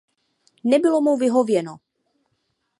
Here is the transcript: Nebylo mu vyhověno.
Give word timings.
Nebylo 0.63 1.01
mu 1.05 1.13
vyhověno. 1.21 1.73